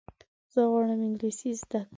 زه 0.53 0.61
غواړم 0.69 0.99
انګلیسي 1.07 1.51
زده 1.61 1.79
کړم. 1.87 1.87